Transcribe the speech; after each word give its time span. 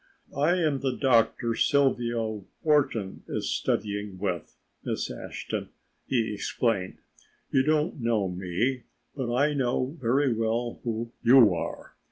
"I 0.35 0.55
am 0.57 0.79
the 0.79 0.97
doctor 0.99 1.53
Sylvia 1.53 2.41
Wharton 2.63 3.21
is 3.27 3.51
studying 3.53 4.17
with, 4.17 4.55
Miss 4.83 5.11
Ashton," 5.11 5.69
he 6.07 6.33
explained. 6.33 6.97
"You 7.51 7.61
don't 7.61 8.01
know 8.01 8.27
me 8.27 8.85
but 9.15 9.31
I 9.31 9.53
know 9.53 9.95
very 10.01 10.33
well 10.33 10.79
who 10.83 11.11
you 11.21 11.53
are. 11.53 11.93